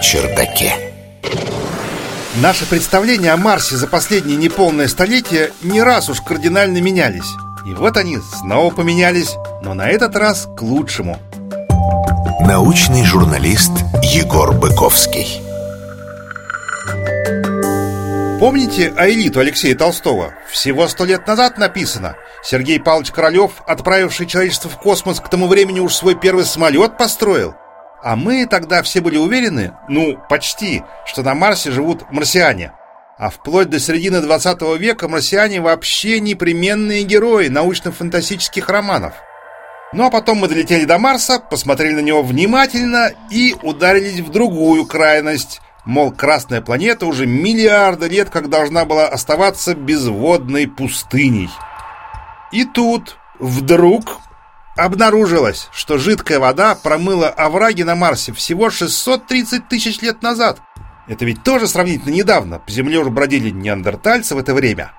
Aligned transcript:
чердаке. 0.00 0.74
Наши 2.36 2.64
представления 2.66 3.32
о 3.32 3.36
Марсе 3.36 3.76
за 3.76 3.86
последние 3.86 4.36
неполное 4.36 4.88
столетие 4.88 5.52
не 5.62 5.82
раз 5.82 6.08
уж 6.08 6.20
кардинально 6.20 6.78
менялись. 6.80 7.30
И 7.66 7.74
вот 7.74 7.96
они 7.96 8.18
снова 8.18 8.74
поменялись, 8.74 9.34
но 9.62 9.74
на 9.74 9.88
этот 9.88 10.16
раз 10.16 10.48
к 10.56 10.62
лучшему. 10.62 11.18
Научный 12.40 13.04
журналист 13.04 13.72
Егор 14.02 14.52
Быковский. 14.52 15.42
Помните 18.40 18.92
Аэлиту 18.96 19.38
Алексея 19.38 19.76
Толстого? 19.76 20.32
Всего 20.50 20.88
сто 20.88 21.04
лет 21.04 21.26
назад 21.28 21.58
написано. 21.58 22.16
Сергей 22.42 22.80
Павлович 22.80 23.12
Королев, 23.12 23.62
отправивший 23.66 24.26
человечество 24.26 24.68
в 24.68 24.78
космос, 24.78 25.20
к 25.20 25.28
тому 25.28 25.46
времени 25.46 25.78
уж 25.78 25.94
свой 25.94 26.16
первый 26.16 26.44
самолет 26.44 26.98
построил. 26.98 27.54
А 28.02 28.16
мы 28.16 28.46
тогда 28.46 28.82
все 28.82 29.00
были 29.00 29.16
уверены, 29.16 29.74
ну, 29.88 30.18
почти, 30.28 30.82
что 31.06 31.22
на 31.22 31.34
Марсе 31.34 31.70
живут 31.70 32.10
марсиане. 32.10 32.72
А 33.16 33.30
вплоть 33.30 33.70
до 33.70 33.78
середины 33.78 34.20
20 34.20 34.60
века 34.78 35.08
марсиане 35.08 35.60
вообще 35.60 36.18
непременные 36.18 37.04
герои 37.04 37.46
научно-фантастических 37.46 38.68
романов. 38.68 39.14
Ну 39.92 40.06
а 40.06 40.10
потом 40.10 40.38
мы 40.38 40.48
долетели 40.48 40.84
до 40.84 40.98
Марса, 40.98 41.38
посмотрели 41.38 41.94
на 41.94 42.00
него 42.00 42.22
внимательно 42.22 43.12
и 43.30 43.54
ударились 43.62 44.20
в 44.20 44.30
другую 44.30 44.86
крайность. 44.86 45.60
Мол, 45.84 46.12
Красная 46.12 46.62
планета 46.62 47.06
уже 47.06 47.26
миллиарды 47.26 48.08
лет 48.08 48.30
как 48.30 48.48
должна 48.48 48.84
была 48.84 49.06
оставаться 49.06 49.74
безводной 49.74 50.66
пустыней. 50.66 51.50
И 52.52 52.64
тут 52.64 53.18
вдруг 53.38 54.18
обнаружилось, 54.76 55.68
что 55.72 55.98
жидкая 55.98 56.38
вода 56.38 56.74
промыла 56.74 57.28
овраги 57.28 57.82
на 57.82 57.94
Марсе 57.94 58.32
всего 58.32 58.70
630 58.70 59.68
тысяч 59.68 60.00
лет 60.00 60.22
назад. 60.22 60.60
Это 61.08 61.24
ведь 61.24 61.42
тоже 61.42 61.66
сравнительно 61.66 62.12
недавно. 62.12 62.58
По 62.58 62.70
Земле 62.70 62.98
уже 62.98 63.10
бродили 63.10 63.50
неандертальцы 63.50 64.34
в 64.34 64.38
это 64.38 64.54
время. 64.54 64.92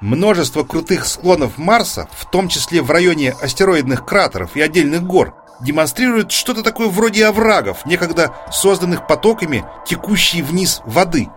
Множество 0.00 0.64
крутых 0.64 1.06
склонов 1.06 1.58
Марса, 1.58 2.08
в 2.12 2.24
том 2.30 2.48
числе 2.48 2.80
в 2.80 2.90
районе 2.90 3.34
астероидных 3.40 4.06
кратеров 4.06 4.56
и 4.56 4.60
отдельных 4.62 5.02
гор, 5.02 5.34
демонстрируют 5.60 6.32
что-то 6.32 6.62
такое 6.62 6.88
вроде 6.88 7.26
оврагов, 7.26 7.84
некогда 7.84 8.34
созданных 8.50 9.06
потоками 9.06 9.64
текущей 9.86 10.40
вниз 10.40 10.80
воды. 10.86 11.28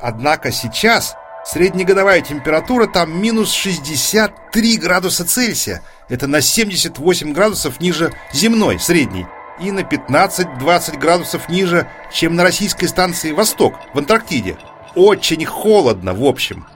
Однако 0.00 0.50
сейчас 0.50 1.14
среднегодовая 1.48 2.20
температура 2.20 2.86
там 2.86 3.20
минус 3.20 3.52
63 3.52 4.76
градуса 4.76 5.24
Цельсия. 5.24 5.82
Это 6.08 6.26
на 6.26 6.40
78 6.40 7.32
градусов 7.32 7.80
ниже 7.80 8.12
земной, 8.32 8.78
средней, 8.78 9.26
и 9.60 9.70
на 9.70 9.80
15-20 9.80 10.98
градусов 10.98 11.48
ниже, 11.48 11.88
чем 12.12 12.36
на 12.36 12.42
российской 12.42 12.86
станции 12.86 13.32
«Восток» 13.32 13.74
в 13.94 13.98
Антарктиде. 13.98 14.58
Очень 14.94 15.44
холодно, 15.46 16.12
в 16.12 16.24
общем. 16.24 16.66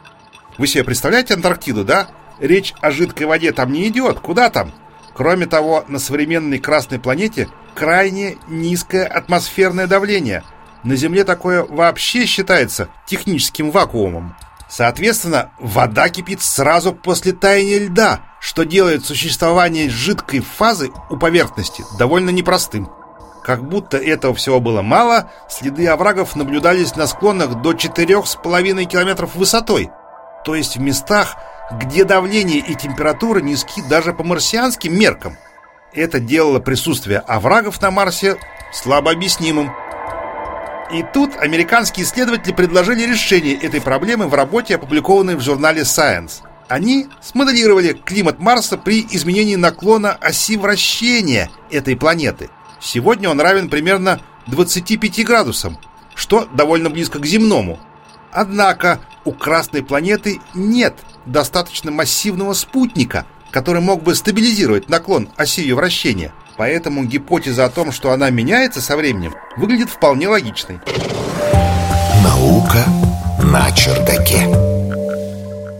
Вы 0.56 0.66
себе 0.66 0.84
представляете 0.84 1.34
Антарктиду, 1.34 1.84
да? 1.84 2.08
Речь 2.40 2.74
о 2.80 2.90
жидкой 2.90 3.26
воде 3.26 3.52
там 3.52 3.72
не 3.72 3.88
идет. 3.88 4.20
Куда 4.20 4.48
там? 4.48 4.72
Кроме 5.14 5.46
того, 5.46 5.84
на 5.88 5.98
современной 5.98 6.58
Красной 6.58 6.98
планете 6.98 7.48
крайне 7.74 8.38
низкое 8.48 9.06
атмосферное 9.06 9.86
давление. 9.86 10.42
На 10.82 10.96
Земле 10.96 11.24
такое 11.24 11.62
вообще 11.62 12.26
считается 12.26 12.88
техническим 13.06 13.70
вакуумом. 13.70 14.34
Соответственно, 14.72 15.52
вода 15.58 16.08
кипит 16.08 16.40
сразу 16.40 16.94
после 16.94 17.32
таяния 17.32 17.78
льда, 17.78 18.20
что 18.40 18.64
делает 18.64 19.04
существование 19.04 19.90
жидкой 19.90 20.40
фазы 20.40 20.90
у 21.10 21.16
поверхности 21.16 21.84
довольно 21.98 22.30
непростым. 22.30 22.90
Как 23.44 23.68
будто 23.68 23.98
этого 23.98 24.34
всего 24.34 24.60
было 24.60 24.82
мало, 24.82 25.30
следы 25.50 25.86
оврагов 25.88 26.36
наблюдались 26.36 26.96
на 26.96 27.06
склонах 27.06 27.60
до 27.60 27.72
4,5 27.72 28.84
километров 28.84 29.34
высотой– 29.34 29.90
то 30.44 30.54
есть 30.54 30.76
в 30.76 30.80
местах, 30.80 31.36
где 31.72 32.04
давление 32.04 32.58
и 32.58 32.74
температура 32.74 33.40
низки 33.40 33.82
даже 33.88 34.12
по 34.12 34.24
марсианским 34.24 34.96
меркам. 34.98 35.36
Это 35.92 36.20
делало 36.20 36.58
присутствие 36.58 37.18
оврагов 37.18 37.80
на 37.80 37.90
Марсе 37.90 38.36
слабо 38.72 39.10
объяснимым. 39.10 39.72
И 40.92 41.02
тут 41.02 41.36
американские 41.38 42.04
исследователи 42.04 42.52
предложили 42.52 43.10
решение 43.10 43.54
этой 43.54 43.80
проблемы 43.80 44.28
в 44.28 44.34
работе, 44.34 44.74
опубликованной 44.74 45.36
в 45.36 45.40
журнале 45.40 45.82
Science. 45.82 46.42
Они 46.68 47.08
смоделировали 47.22 47.94
климат 47.94 48.38
Марса 48.40 48.76
при 48.76 49.06
изменении 49.10 49.56
наклона 49.56 50.12
оси 50.20 50.58
вращения 50.58 51.50
этой 51.70 51.96
планеты. 51.96 52.50
Сегодня 52.78 53.30
он 53.30 53.40
равен 53.40 53.70
примерно 53.70 54.20
25 54.48 55.24
градусам, 55.24 55.78
что 56.14 56.46
довольно 56.52 56.90
близко 56.90 57.18
к 57.18 57.26
земному. 57.26 57.80
Однако 58.30 59.00
у 59.24 59.32
Красной 59.32 59.82
планеты 59.82 60.40
нет 60.52 60.94
достаточно 61.24 61.90
массивного 61.90 62.52
спутника, 62.52 63.24
который 63.50 63.80
мог 63.80 64.02
бы 64.02 64.14
стабилизировать 64.14 64.90
наклон 64.90 65.30
оси 65.36 65.62
ее 65.62 65.74
вращения. 65.74 66.34
Поэтому 66.62 67.04
гипотеза 67.04 67.64
о 67.64 67.70
том, 67.70 67.90
что 67.90 68.12
она 68.12 68.30
меняется 68.30 68.80
со 68.80 68.96
временем, 68.96 69.34
выглядит 69.56 69.90
вполне 69.90 70.28
логичной. 70.28 70.78
Наука 72.22 72.84
на 73.42 73.68
чердаке. 73.72 74.46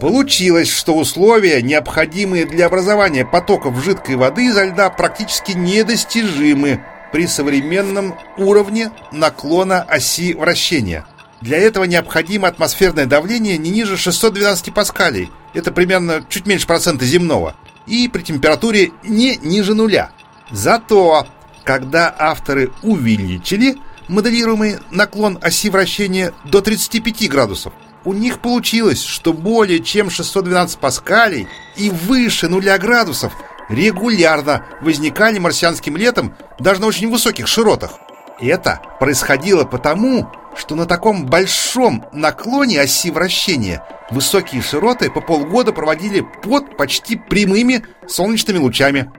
Получилось, 0.01 0.69
что 0.69 0.97
условия, 0.97 1.63
необходимые 1.63 2.47
для 2.47 2.67
образования 2.67 3.25
потоков 3.25 3.81
жидкой 3.81 4.17
воды 4.17 4.47
изо 4.47 4.65
льда, 4.65 4.91
практически 4.91 5.53
недостижимы 5.53 6.85
при 7.13 7.29
современном 7.29 8.17
уровне 8.37 8.91
наклона 9.13 9.83
оси 9.83 10.35
вращения. 10.35 11.07
Для 11.41 11.59
этого 11.59 11.85
необходимо 11.85 12.49
атмосферное 12.49 13.07
давление 13.07 13.57
не 13.57 13.71
ниже 13.71 13.97
612 13.97 14.75
паскалей, 14.75 15.31
это 15.55 15.71
примерно 15.71 16.27
чуть 16.29 16.47
меньше 16.47 16.67
процента 16.67 17.05
земного, 17.05 17.55
и 17.87 18.09
при 18.09 18.23
температуре 18.23 18.91
не 19.05 19.37
ниже 19.37 19.75
нуля. 19.75 20.11
Зато, 20.53 21.27
когда 21.65 22.15
авторы 22.17 22.71
увеличили 22.83 23.77
моделируемый 24.09 24.77
наклон 24.91 25.39
оси 25.41 25.71
вращения 25.71 26.33
до 26.45 26.61
35 26.61 27.31
градусов, 27.31 27.73
у 28.05 28.13
них 28.13 28.41
получилось, 28.41 29.03
что 29.03 29.33
более 29.33 29.81
чем 29.81 30.11
612 30.11 30.79
паскалей 30.79 31.49
и 31.77 31.89
выше 31.89 32.49
нуля 32.49 32.77
градусов 32.79 33.33
регулярно 33.69 34.67
возникали 34.83 35.39
марсианским 35.39 35.97
летом 35.97 36.35
даже 36.59 36.81
на 36.81 36.89
очень 36.89 37.11
высоких 37.11 37.47
широтах. 37.49 37.93
Это 38.39 38.83
происходило 38.99 39.65
потому, 39.65 40.31
что 40.57 40.75
на 40.75 40.85
таком 40.87 41.27
большом 41.27 42.05
наклоне 42.13 42.81
оси 42.81 43.11
вращения 43.11 43.87
высокие 44.11 44.61
широты 44.61 45.11
по 45.11 45.21
полгода 45.21 45.73
проводили 45.73 46.27
под 46.43 46.77
почти 46.77 47.17
прямыми 47.17 47.85
солнечными 48.07 48.59
лучами. 48.59 49.11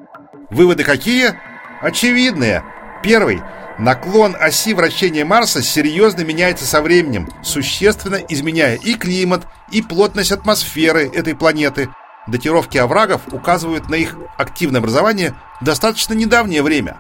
Выводы 0.53 0.83
какие? 0.83 1.33
Очевидные. 1.81 2.63
Первый. 3.01 3.41
Наклон 3.79 4.35
оси 4.39 4.75
вращения 4.75 5.25
Марса 5.25 5.63
серьезно 5.63 6.21
меняется 6.21 6.63
со 6.65 6.79
временем, 6.79 7.27
существенно 7.41 8.17
изменяя 8.29 8.75
и 8.75 8.93
климат, 8.93 9.47
и 9.71 9.81
плотность 9.81 10.31
атмосферы 10.31 11.09
этой 11.11 11.35
планеты. 11.35 11.89
Датировки 12.27 12.77
оврагов 12.77 13.21
указывают 13.31 13.89
на 13.89 13.95
их 13.95 14.15
активное 14.37 14.79
образование 14.79 15.33
в 15.59 15.65
достаточно 15.65 16.13
недавнее 16.13 16.61
время. 16.61 16.97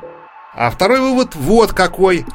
А 0.55 0.71
второй 0.71 0.99
вывод 0.99 1.35
вот 1.35 1.73
какой. 1.73 2.25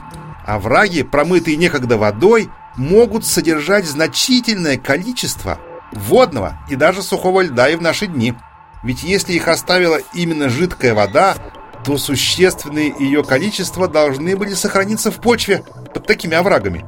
Овраги, 0.46 1.02
промытые 1.02 1.56
некогда 1.56 1.98
водой, 1.98 2.48
могут 2.76 3.26
содержать 3.26 3.86
значительное 3.86 4.78
количество 4.78 5.58
водного 5.92 6.58
и 6.70 6.76
даже 6.76 7.02
сухого 7.02 7.42
льда 7.42 7.68
и 7.68 7.74
в 7.74 7.82
наши 7.82 8.06
дни. 8.06 8.34
Ведь 8.82 9.02
если 9.02 9.32
их 9.32 9.48
оставила 9.48 10.00
именно 10.14 10.48
жидкая 10.48 10.94
вода, 10.94 11.36
то 11.84 11.98
существенные 11.98 12.94
ее 12.98 13.22
количества 13.24 13.88
должны 13.88 14.36
были 14.36 14.54
сохраниться 14.54 15.10
в 15.10 15.20
почве 15.20 15.64
под 15.94 16.06
такими 16.06 16.34
оврагами. 16.36 16.84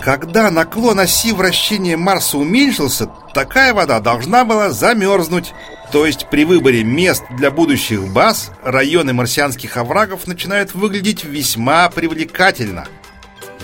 Когда 0.00 0.50
наклон 0.50 0.98
оси 0.98 1.32
вращения 1.32 1.96
Марса 1.96 2.38
уменьшился, 2.38 3.08
такая 3.34 3.72
вода 3.72 4.00
должна 4.00 4.44
была 4.44 4.70
замерзнуть. 4.70 5.54
То 5.92 6.06
есть 6.06 6.28
при 6.30 6.44
выборе 6.44 6.82
мест 6.82 7.22
для 7.30 7.50
будущих 7.50 8.08
баз 8.12 8.50
районы 8.64 9.12
марсианских 9.12 9.76
оврагов 9.76 10.26
начинают 10.26 10.74
выглядеть 10.74 11.24
весьма 11.24 11.88
привлекательно– 11.90 12.86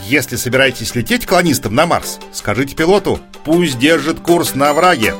если 0.08 0.36
собираетесь 0.36 0.94
лететь 0.94 1.26
колонистам 1.26 1.74
на 1.74 1.84
Марс, 1.84 2.18
скажите 2.32 2.74
пилоту, 2.74 3.20
пусть 3.44 3.78
держит 3.78 4.20
курс 4.20 4.54
на 4.54 4.70
овраге. 4.70 5.14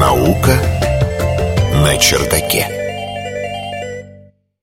Наука 0.00 0.58
на 1.74 1.94
чердаке. 1.98 2.79